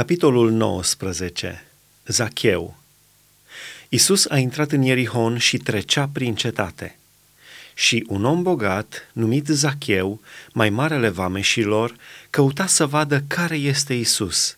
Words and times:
Capitolul 0.00 0.50
19. 0.50 1.64
Zacheu 2.06 2.76
Isus 3.88 4.26
a 4.26 4.38
intrat 4.38 4.72
în 4.72 4.82
Ierihon 4.82 5.38
și 5.38 5.56
trecea 5.56 6.08
prin 6.12 6.34
cetate. 6.34 6.98
Și 7.74 8.04
un 8.08 8.24
om 8.24 8.42
bogat, 8.42 9.10
numit 9.12 9.46
Zacheu, 9.46 10.20
mai 10.52 10.70
marele 10.70 11.08
vameșilor, 11.08 11.96
căuta 12.30 12.66
să 12.66 12.86
vadă 12.86 13.24
care 13.26 13.56
este 13.56 13.94
Isus, 13.94 14.56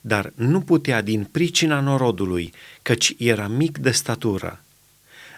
dar 0.00 0.32
nu 0.34 0.60
putea 0.60 1.02
din 1.02 1.24
pricina 1.24 1.80
norodului, 1.80 2.52
căci 2.82 3.14
era 3.18 3.48
mic 3.48 3.78
de 3.78 3.90
statură. 3.90 4.62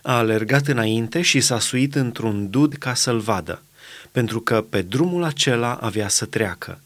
A 0.03 0.17
alergat 0.17 0.67
înainte 0.67 1.23
și 1.23 1.41
s-a 1.41 1.59
suit 1.59 1.95
într-un 1.95 2.51
dud 2.51 2.75
ca 2.75 2.95
să-l 2.95 3.19
vadă, 3.19 3.63
pentru 4.13 4.41
că 4.41 4.63
pe 4.63 4.83
drumul 4.83 5.25
acela 5.25 5.75
avea 5.75 6.09
să 6.09 6.25
treacă. 6.25 6.81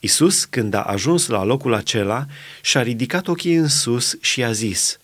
Isus, 0.00 0.44
când 0.44 0.74
a 0.74 0.82
ajuns 0.82 1.26
la 1.26 1.42
locul 1.42 1.74
acela, 1.74 2.26
și-a 2.60 2.82
ridicat 2.82 3.28
ochii 3.28 3.54
în 3.54 3.68
sus 3.68 4.16
și 4.20 4.44
a 4.44 4.52
zis, 4.52 4.98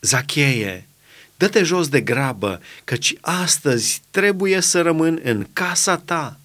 Zacheie, 0.00 0.88
dă-te 1.36 1.62
jos 1.62 1.88
de 1.88 2.00
grabă, 2.00 2.60
căci 2.84 3.14
astăzi 3.20 4.02
trebuie 4.10 4.60
să 4.60 4.82
rămân 4.82 5.20
în 5.22 5.46
casa 5.52 5.96
ta. 5.96 6.38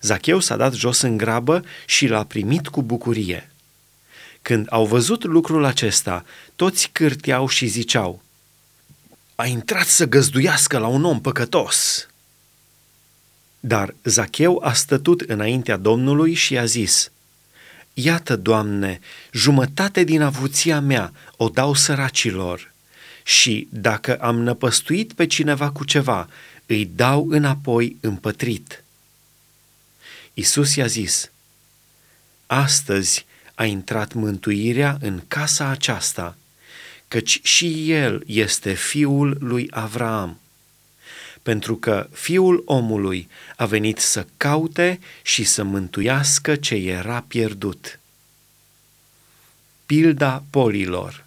Zacheu 0.00 0.40
s-a 0.40 0.56
dat 0.56 0.72
jos 0.72 1.00
în 1.00 1.16
grabă 1.16 1.64
și 1.86 2.06
l-a 2.06 2.24
primit 2.24 2.68
cu 2.68 2.82
bucurie. 2.82 3.50
Când 4.42 4.66
au 4.70 4.86
văzut 4.86 5.24
lucrul 5.24 5.64
acesta, 5.64 6.24
toți 6.56 6.88
cârteau 6.92 7.48
și 7.48 7.66
ziceau, 7.66 8.22
A 9.34 9.46
intrat 9.46 9.86
să 9.86 10.06
găzduiască 10.06 10.78
la 10.78 10.86
un 10.86 11.04
om 11.04 11.20
păcătos. 11.20 12.08
Dar 13.66 13.94
Zacheu 14.02 14.60
a 14.64 14.72
stătut 14.72 15.20
înaintea 15.20 15.76
Domnului 15.76 16.34
și 16.34 16.58
a 16.58 16.64
zis, 16.64 17.10
Iată, 17.94 18.36
Doamne, 18.36 19.00
jumătate 19.32 20.04
din 20.04 20.22
avuția 20.22 20.80
mea 20.80 21.12
o 21.36 21.48
dau 21.48 21.74
săracilor 21.74 22.72
și 23.22 23.68
dacă 23.70 24.16
am 24.16 24.40
năpăstuit 24.40 25.12
pe 25.12 25.26
cineva 25.26 25.70
cu 25.70 25.84
ceva, 25.84 26.28
îi 26.66 26.90
dau 26.94 27.26
înapoi 27.30 27.96
împătrit. 28.00 28.84
Isus 30.34 30.74
i-a 30.74 30.86
zis, 30.86 31.30
Astăzi 32.46 33.26
a 33.54 33.64
intrat 33.64 34.12
mântuirea 34.12 34.96
în 35.00 35.22
casa 35.28 35.66
aceasta, 35.68 36.36
căci 37.08 37.40
și 37.42 37.90
el 37.92 38.22
este 38.26 38.72
fiul 38.72 39.36
lui 39.40 39.66
Avraam 39.70 40.38
pentru 41.44 41.76
că 41.76 42.08
Fiul 42.12 42.62
omului 42.64 43.28
a 43.56 43.66
venit 43.66 43.98
să 43.98 44.26
caute 44.36 44.98
și 45.22 45.44
să 45.44 45.62
mântuiască 45.62 46.56
ce 46.56 46.74
era 46.74 47.24
pierdut. 47.28 48.00
Pilda 49.86 50.44
polilor 50.50 51.24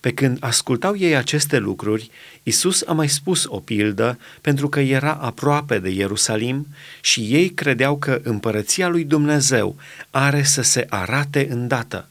Pe 0.00 0.12
când 0.12 0.36
ascultau 0.40 0.96
ei 0.96 1.16
aceste 1.16 1.58
lucruri, 1.58 2.10
Isus 2.42 2.82
a 2.86 2.92
mai 2.92 3.08
spus 3.08 3.44
o 3.46 3.60
pildă 3.60 4.18
pentru 4.40 4.68
că 4.68 4.80
era 4.80 5.12
aproape 5.12 5.78
de 5.78 5.88
Ierusalim 5.88 6.66
și 7.00 7.20
ei 7.20 7.50
credeau 7.50 7.98
că 7.98 8.20
împărăția 8.22 8.88
lui 8.88 9.04
Dumnezeu 9.04 9.76
are 10.10 10.42
să 10.42 10.62
se 10.62 10.86
arate 10.88 11.46
îndată. 11.50 12.08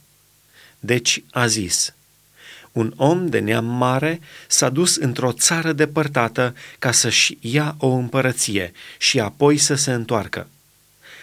Deci 0.80 1.24
a 1.32 1.48
zis– 1.48 1.94
un 2.72 2.94
om 2.96 3.28
de 3.28 3.40
neam 3.40 3.66
mare 3.66 4.20
s-a 4.48 4.70
dus 4.70 4.96
într-o 4.96 5.32
țară 5.32 5.74
depărtată 5.74 6.56
ca 6.80 6.92
să-și 6.92 7.38
ia 7.42 7.76
o 7.80 7.88
împărăție 7.88 8.72
și 8.98 9.20
apoi 9.20 9.58
să 9.58 9.76
se 9.76 9.92
întoarcă. 9.92 10.48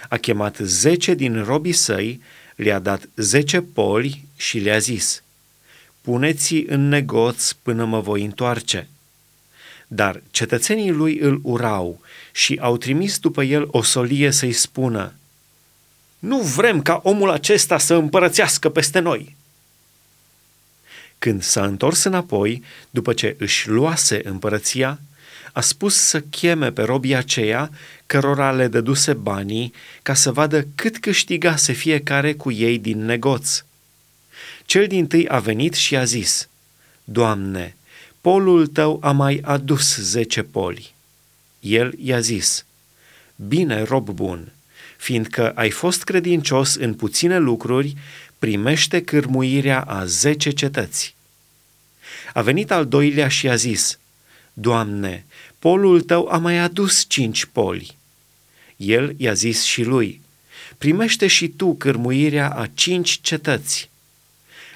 A 0.09 0.17
chemat 0.17 0.57
zece 0.57 1.15
din 1.15 1.45
robii 1.45 1.73
săi, 1.73 2.21
le-a 2.57 2.79
dat 2.79 3.09
zece 3.17 3.61
poli 3.61 4.25
și 4.37 4.59
le-a 4.59 4.79
zis, 4.79 5.23
Puneți 6.01 6.55
în 6.55 6.89
negoț 6.89 7.53
până 7.53 7.85
mă 7.85 8.01
voi 8.01 8.25
întoarce. 8.25 8.89
Dar 9.87 10.23
cetățenii 10.31 10.91
lui 10.91 11.19
îl 11.19 11.41
urau 11.43 12.01
și 12.33 12.59
au 12.61 12.77
trimis 12.77 13.19
după 13.19 13.43
el 13.43 13.69
o 13.71 13.83
solie 13.83 14.31
să-i 14.31 14.53
spună, 14.53 15.13
Nu 16.19 16.41
vrem 16.41 16.83
ca 16.83 17.01
omul 17.05 17.31
acesta 17.31 17.79
să 17.79 17.95
împărățească 17.95 18.69
peste 18.69 18.99
noi!' 18.99 19.37
Când 21.27 21.43
s-a 21.43 21.65
întors 21.65 22.03
înapoi, 22.03 22.63
după 22.91 23.13
ce 23.13 23.37
își 23.39 23.69
luase 23.69 24.21
împărăția, 24.29 25.01
a 25.53 25.61
spus 25.61 25.95
să 25.95 26.21
cheme 26.21 26.73
pe 26.73 26.83
robii 26.83 27.15
aceia 27.15 27.71
cărora 28.07 28.53
le 28.53 28.69
dăduse 28.69 29.13
banii 29.13 29.73
ca 30.03 30.15
să 30.15 30.33
vadă 30.33 30.67
cât 30.75 30.99
câștigase 30.99 31.73
fiecare 31.73 32.35
cu 32.35 32.51
ei 32.51 32.79
din 32.79 33.05
negoț. 33.05 33.65
Cel 34.65 34.87
din 34.87 35.07
tâi 35.07 35.29
a 35.29 35.39
venit 35.39 35.75
și 35.75 35.97
a 35.97 36.05
zis, 36.05 36.49
Doamne, 37.05 37.77
polul 38.21 38.67
tău 38.67 38.99
a 39.03 39.13
mai 39.13 39.41
adus 39.43 39.97
zece 39.97 40.43
poli. 40.43 40.95
El 41.61 41.95
i-a 41.99 42.21
zis, 42.21 42.65
Bine, 43.37 43.83
rob 43.83 44.11
bun, 44.11 44.53
fiindcă 44.97 45.51
ai 45.51 45.71
fost 45.71 46.05
credincios 46.05 46.75
în 46.75 46.95
puține 46.95 47.39
lucruri, 47.39 47.97
primește 48.39 49.03
cârmuirea 49.03 49.81
a 49.81 50.05
zece 50.05 50.51
cetăți. 50.51 51.16
A 52.37 52.43
venit 52.43 52.71
al 52.71 52.87
doilea 52.87 53.29
și 53.29 53.49
a 53.49 53.55
zis, 53.55 53.99
Doamne, 54.53 55.25
polul 55.59 56.01
tău 56.01 56.29
a 56.29 56.39
mai 56.39 56.59
adus 56.59 57.05
cinci 57.09 57.45
poli. 57.45 57.97
El 58.77 59.15
i-a 59.17 59.33
zis 59.33 59.63
și 59.63 59.83
lui, 59.83 60.21
primește 60.79 61.27
și 61.27 61.49
tu 61.49 61.75
cârmuirea 61.75 62.51
a 62.51 62.67
cinci 62.75 63.21
cetăți. 63.23 63.91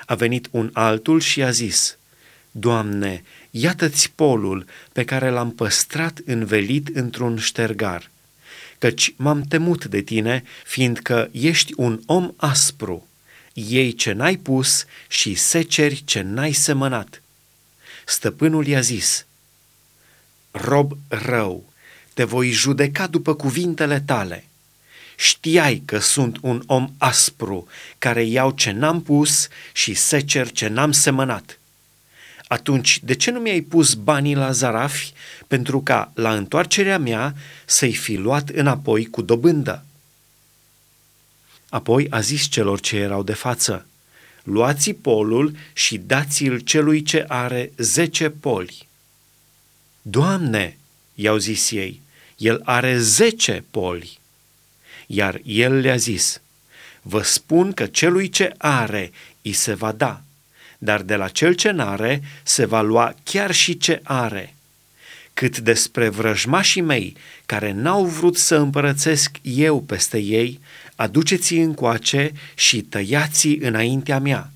A 0.06 0.14
venit 0.14 0.48
un 0.50 0.70
altul 0.72 1.20
și 1.20 1.42
a 1.42 1.50
zis, 1.50 1.98
Doamne, 2.50 3.24
iată-ți 3.50 4.12
polul 4.14 4.66
pe 4.92 5.04
care 5.04 5.30
l-am 5.30 5.52
păstrat 5.52 6.20
învelit 6.24 6.88
într-un 6.96 7.38
ștergar, 7.38 8.10
căci 8.78 9.14
m-am 9.16 9.42
temut 9.42 9.84
de 9.84 10.00
tine, 10.00 10.44
fiindcă 10.64 11.28
ești 11.32 11.72
un 11.76 12.00
om 12.06 12.32
aspru 12.36 13.08
iei 13.52 13.92
ce 13.92 14.12
n-ai 14.12 14.36
pus 14.36 14.84
și 15.08 15.34
seceri 15.34 16.02
ce 16.04 16.20
n-ai 16.20 16.52
semănat. 16.52 17.22
Stăpânul 18.10 18.66
i-a 18.66 18.80
zis, 18.80 19.26
rob 20.50 20.96
rău, 21.08 21.72
te 22.14 22.24
voi 22.24 22.50
judeca 22.50 23.06
după 23.06 23.34
cuvintele 23.34 24.00
tale. 24.00 24.44
Știai 25.16 25.82
că 25.84 25.98
sunt 25.98 26.38
un 26.40 26.62
om 26.66 26.92
aspru, 26.98 27.66
care 27.98 28.22
iau 28.22 28.50
ce 28.50 28.70
n-am 28.70 29.02
pus 29.02 29.48
și 29.72 29.94
secer 29.94 30.50
ce 30.50 30.68
n-am 30.68 30.92
semănat. 30.92 31.58
Atunci, 32.48 33.00
de 33.02 33.14
ce 33.14 33.30
nu 33.30 33.38
mi-ai 33.38 33.60
pus 33.60 33.94
banii 33.94 34.34
la 34.34 34.52
zarafi 34.52 35.12
pentru 35.46 35.80
ca, 35.80 36.12
la 36.14 36.34
întoarcerea 36.34 36.98
mea, 36.98 37.34
să-i 37.64 37.94
fi 37.94 38.14
luat 38.14 38.48
înapoi 38.48 39.06
cu 39.06 39.22
dobândă?' 39.22 39.84
Apoi 41.68 42.06
a 42.10 42.20
zis 42.20 42.44
celor 42.44 42.80
ce 42.80 42.96
erau 42.96 43.22
de 43.22 43.34
față, 43.34 43.86
luați 44.52 44.92
polul 44.92 45.56
și 45.72 45.98
dați-l 45.98 46.58
celui 46.58 47.02
ce 47.02 47.24
are 47.28 47.72
zece 47.76 48.28
poli. 48.30 48.88
Doamne, 50.02 50.76
i-au 51.14 51.36
zis 51.36 51.70
ei, 51.70 52.00
el 52.36 52.60
are 52.64 52.98
zece 52.98 53.64
poli. 53.70 54.18
Iar 55.06 55.40
el 55.44 55.74
le-a 55.74 55.96
zis, 55.96 56.40
vă 57.02 57.22
spun 57.22 57.72
că 57.72 57.86
celui 57.86 58.28
ce 58.28 58.54
are 58.58 59.12
îi 59.42 59.52
se 59.52 59.74
va 59.74 59.92
da, 59.92 60.22
dar 60.78 61.02
de 61.02 61.14
la 61.14 61.28
cel 61.28 61.54
ce 61.54 61.70
n-are 61.70 62.22
se 62.42 62.64
va 62.64 62.80
lua 62.80 63.14
chiar 63.22 63.52
și 63.52 63.78
ce 63.78 64.00
are. 64.02 64.54
Cât 65.34 65.58
despre 65.58 66.08
vrăjmașii 66.08 66.80
mei, 66.80 67.16
care 67.46 67.72
n-au 67.72 68.04
vrut 68.04 68.36
să 68.36 68.56
împărățesc 68.56 69.36
eu 69.42 69.82
peste 69.82 70.18
ei, 70.18 70.60
aduceți 71.00 71.54
încoace 71.54 72.32
și 72.54 72.82
tăiați 72.82 73.46
înaintea 73.48 74.18
mea. 74.18 74.50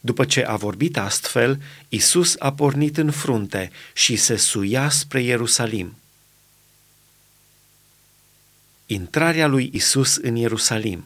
După 0.00 0.24
ce 0.24 0.44
a 0.44 0.56
vorbit 0.56 0.96
astfel, 0.98 1.62
Isus 1.88 2.34
a 2.38 2.52
pornit 2.52 2.96
în 2.96 3.10
frunte 3.10 3.70
și 3.92 4.16
se 4.16 4.36
suia 4.36 4.88
spre 4.88 5.22
Ierusalim. 5.22 5.96
Intrarea 8.86 9.46
lui 9.46 9.70
Isus 9.72 10.16
în 10.16 10.36
Ierusalim 10.36 11.04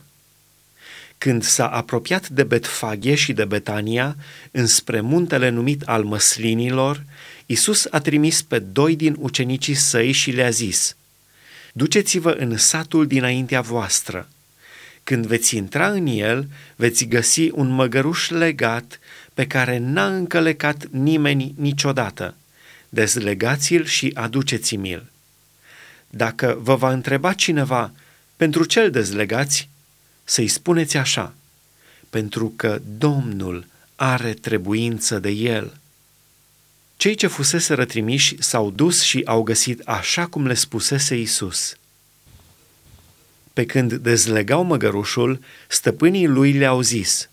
Când 1.19 1.43
s-a 1.43 1.69
apropiat 1.69 2.28
de 2.28 2.43
Betfaghe 2.43 3.14
și 3.14 3.32
de 3.32 3.44
Betania, 3.44 4.16
înspre 4.50 5.00
muntele 5.00 5.49
numit 5.49 5.82
al 5.82 6.05
măslinilor, 6.05 7.05
Isus 7.46 7.87
a 7.90 8.00
trimis 8.00 8.43
pe 8.43 8.58
doi 8.58 8.96
din 8.96 9.16
ucenicii 9.19 9.75
săi 9.75 10.12
și 10.12 10.31
le-a 10.31 10.50
zis– 10.50 10.94
Duceți-vă 11.72 12.31
în 12.31 12.56
satul 12.56 13.06
dinaintea 13.06 13.61
voastră. 13.61 14.28
Când 15.05 15.26
veți 15.26 15.56
intra 15.56 15.90
în 15.90 16.06
el, 16.06 16.49
veți 16.76 17.05
găsi 17.05 17.50
un 17.50 17.69
măgăruș 17.69 18.28
legat 18.28 18.99
pe 19.34 19.46
care 19.46 19.78
n-a 19.78 20.06
încălecat 20.06 20.87
nimeni 20.90 21.55
niciodată. 21.56 22.34
Dezlegați-l 22.88 23.84
și 23.84 24.11
aduceți-mi-l. 24.14 25.11
Dacă 26.11 26.58
vă 26.62 26.76
va 26.76 26.93
întreba 26.93 27.32
cineva, 27.32 27.93
pentru 28.37 28.64
ce 28.64 28.81
îl 28.81 28.90
dezlegați? 28.90 29.69
să-i 30.31 30.49
spuneți 30.49 30.96
așa, 30.96 31.34
pentru 32.11 32.52
că 32.56 32.81
Domnul 32.99 33.66
are 33.96 34.32
trebuință 34.32 35.19
de 35.19 35.31
el. 35.31 35.78
Cei 37.00 37.14
ce 37.14 37.26
fusese 37.26 37.75
rătrimiși 37.75 38.43
s-au 38.43 38.70
dus 38.70 39.02
și 39.02 39.23
au 39.25 39.43
găsit 39.43 39.81
așa 39.81 40.26
cum 40.26 40.47
le 40.47 40.55
spusese 40.55 41.17
Isus. 41.17 41.76
Pe 43.52 43.67
când 43.67 43.93
dezlegau 43.94 44.62
măgărușul, 44.62 45.41
stăpânii 45.69 46.26
lui 46.26 46.52
le-au 46.52 46.81
zis, 46.81 47.31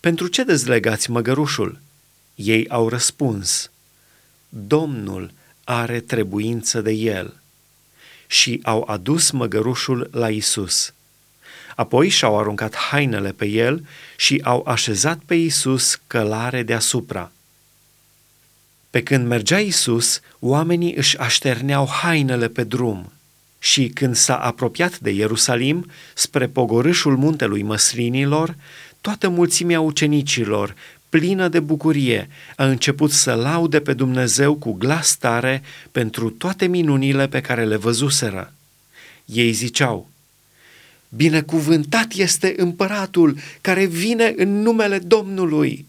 Pentru 0.00 0.26
ce 0.26 0.44
dezlegați 0.44 1.10
măgărușul?" 1.10 1.80
Ei 2.34 2.68
au 2.68 2.88
răspuns, 2.88 3.70
Domnul 4.48 5.32
are 5.64 6.00
trebuință 6.00 6.80
de 6.80 6.92
el. 6.92 7.40
Și 8.26 8.60
au 8.62 8.84
adus 8.86 9.30
măgărușul 9.30 10.08
la 10.12 10.30
Isus. 10.30 10.92
Apoi 11.76 12.08
și-au 12.08 12.38
aruncat 12.38 12.74
hainele 12.74 13.32
pe 13.32 13.46
el 13.46 13.86
și 14.16 14.40
au 14.44 14.66
așezat 14.66 15.18
pe 15.26 15.34
Isus 15.34 16.00
călare 16.06 16.62
deasupra. 16.62 17.30
Pe 18.90 19.02
când 19.02 19.26
mergea 19.26 19.58
Isus, 19.58 20.20
oamenii 20.38 20.94
își 20.94 21.18
așterneau 21.18 21.88
hainele 21.88 22.48
pe 22.48 22.64
drum. 22.64 23.12
Și 23.58 23.88
când 23.88 24.14
s-a 24.14 24.36
apropiat 24.36 24.98
de 24.98 25.10
Ierusalim, 25.10 25.90
spre 26.14 26.46
pogorâșul 26.46 27.16
muntelui 27.16 27.62
măslinilor, 27.62 28.56
toată 29.00 29.28
mulțimea 29.28 29.80
ucenicilor, 29.80 30.74
plină 31.08 31.48
de 31.48 31.60
bucurie, 31.60 32.28
a 32.56 32.64
început 32.66 33.10
să 33.10 33.32
laude 33.32 33.80
pe 33.80 33.92
Dumnezeu 33.92 34.54
cu 34.54 34.72
glas 34.72 35.16
tare 35.16 35.62
pentru 35.92 36.30
toate 36.30 36.66
minunile 36.66 37.28
pe 37.28 37.40
care 37.40 37.64
le 37.64 37.76
văzuseră. 37.76 38.52
Ei 39.24 39.52
ziceau, 39.52 40.08
Binecuvântat 41.08 42.12
este 42.12 42.54
împăratul 42.56 43.36
care 43.60 43.84
vine 43.84 44.34
în 44.36 44.62
numele 44.62 44.98
Domnului, 44.98 45.86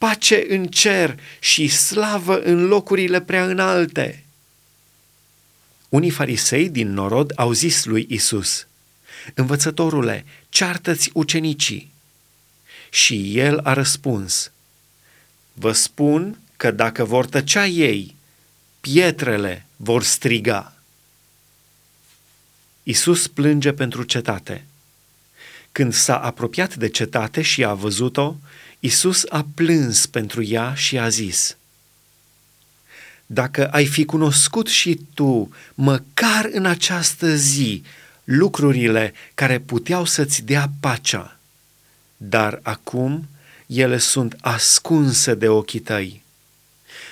pace 0.00 0.44
în 0.48 0.66
cer 0.66 1.18
și 1.40 1.68
slavă 1.68 2.40
în 2.40 2.66
locurile 2.66 3.20
prea 3.20 3.44
înalte. 3.44 4.24
Unii 5.88 6.10
farisei 6.10 6.68
din 6.68 6.92
norod 6.92 7.32
au 7.36 7.52
zis 7.52 7.84
lui 7.84 8.06
Isus, 8.08 8.66
Învățătorule, 9.34 10.24
ceartă-ți 10.48 11.10
ucenicii. 11.12 11.90
Și 12.90 13.38
el 13.38 13.58
a 13.58 13.72
răspuns, 13.72 14.50
Vă 15.52 15.72
spun 15.72 16.38
că 16.56 16.70
dacă 16.70 17.04
vor 17.04 17.26
tăcea 17.26 17.66
ei, 17.66 18.14
pietrele 18.80 19.66
vor 19.76 20.02
striga. 20.02 20.74
Isus 22.82 23.26
plânge 23.26 23.72
pentru 23.72 24.02
cetate. 24.02 24.64
Când 25.72 25.92
s-a 25.94 26.18
apropiat 26.18 26.74
de 26.74 26.88
cetate 26.88 27.42
și 27.42 27.64
a 27.64 27.74
văzut-o, 27.74 28.36
Isus 28.80 29.24
a 29.28 29.46
plâns 29.54 30.06
pentru 30.06 30.42
ea 30.42 30.74
și 30.74 30.98
a 30.98 31.08
zis, 31.08 31.56
Dacă 33.26 33.68
ai 33.68 33.86
fi 33.86 34.04
cunoscut 34.04 34.66
și 34.66 35.00
tu, 35.14 35.50
măcar 35.74 36.48
în 36.52 36.66
această 36.66 37.36
zi, 37.36 37.82
lucrurile 38.24 39.12
care 39.34 39.58
puteau 39.58 40.04
să-ți 40.04 40.42
dea 40.42 40.70
pacea, 40.80 41.38
dar 42.16 42.60
acum 42.62 43.28
ele 43.66 43.98
sunt 43.98 44.36
ascunse 44.40 45.34
de 45.34 45.48
ochii 45.48 45.80
tăi. 45.80 46.22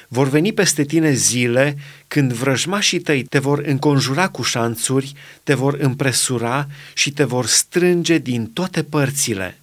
Vor 0.09 0.29
veni 0.29 0.53
peste 0.53 0.85
tine 0.85 1.13
zile 1.13 1.77
când 2.09 2.33
vrăjmașii 2.33 3.01
tăi 3.01 3.23
te 3.23 3.39
vor 3.39 3.59
înconjura 3.59 4.29
cu 4.29 4.43
șanțuri, 4.43 5.15
te 5.43 5.55
vor 5.55 5.75
împresura 5.75 6.69
și 6.95 7.11
te 7.11 7.25
vor 7.25 7.47
strânge 7.47 8.19
din 8.19 8.47
toate 8.47 8.83
părțile. 8.83 9.59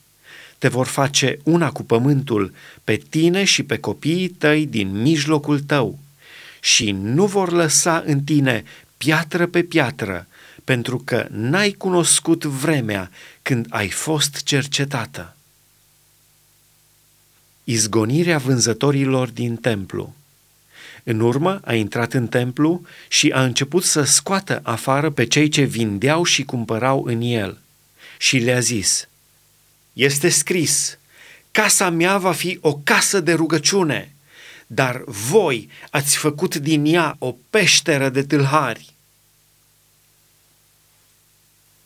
Te 0.57 0.67
vor 0.67 0.87
face 0.87 1.39
una 1.43 1.71
cu 1.71 1.83
pământul, 1.83 2.53
pe 2.83 2.95
tine 2.95 3.43
și 3.43 3.63
pe 3.63 3.77
copiii 3.77 4.29
tăi 4.29 4.65
din 4.65 5.01
mijlocul 5.01 5.59
tău. 5.59 5.99
Și 6.59 6.91
nu 6.91 7.25
vor 7.25 7.51
lăsa 7.51 8.03
în 8.05 8.23
tine 8.23 8.63
piatră 8.97 9.47
pe 9.47 9.63
piatră, 9.63 10.27
pentru 10.63 11.01
că 11.05 11.27
n-ai 11.31 11.71
cunoscut 11.71 12.43
vremea 12.43 13.11
când 13.41 13.65
ai 13.69 13.89
fost 13.89 14.43
cercetată. 14.43 15.35
Izgonirea 17.63 18.37
vânzătorilor 18.37 19.29
din 19.29 19.55
templu 19.55 20.15
în 21.07 21.19
urmă 21.19 21.59
a 21.63 21.73
intrat 21.73 22.13
în 22.13 22.27
templu 22.27 22.81
și 23.07 23.31
a 23.31 23.43
început 23.43 23.83
să 23.83 24.03
scoată 24.03 24.59
afară 24.63 25.09
pe 25.09 25.25
cei 25.25 25.49
ce 25.49 25.61
vindeau 25.61 26.23
și 26.23 26.43
cumpărau 26.43 27.03
în 27.03 27.21
el. 27.21 27.57
Și 28.17 28.37
le-a 28.37 28.59
zis, 28.59 29.07
Este 29.95 30.29
scris, 30.29 30.97
casa 31.51 31.89
mea 31.89 32.17
va 32.17 32.31
fi 32.31 32.57
o 32.61 32.75
casă 32.83 33.19
de 33.19 33.33
rugăciune, 33.33 34.15
dar 34.67 35.03
voi 35.05 35.69
ați 35.89 36.17
făcut 36.17 36.55
din 36.55 36.85
ea 36.85 37.15
o 37.19 37.35
peșteră 37.49 38.09
de 38.09 38.23
tâlhari. 38.23 38.93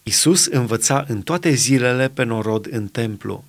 Isus 0.03 0.45
învăța 0.45 1.05
în 1.07 1.21
toate 1.21 1.53
zilele 1.53 2.09
pe 2.09 2.23
norod 2.23 2.67
în 2.71 2.87
templu 2.87 3.43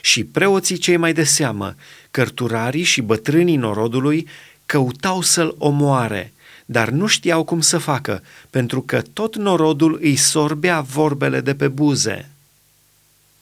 și 0.00 0.24
preoții 0.24 0.76
cei 0.76 0.96
mai 0.96 1.12
de 1.12 1.24
seamă, 1.24 1.74
cărturarii 2.10 2.82
și 2.82 3.00
bătrânii 3.00 3.56
norodului 3.56 4.28
căutau 4.66 5.20
să-l 5.20 5.54
omoare, 5.58 6.32
dar 6.64 6.88
nu 6.88 7.06
știau 7.06 7.44
cum 7.44 7.60
să 7.60 7.78
facă, 7.78 8.22
pentru 8.50 8.82
că 8.82 9.02
tot 9.12 9.36
norodul 9.36 9.98
îi 10.02 10.16
sorbea 10.16 10.80
vorbele 10.80 11.40
de 11.40 11.54
pe 11.54 11.68
buze. 11.68 12.31